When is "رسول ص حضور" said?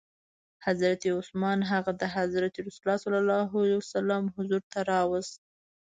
2.65-4.61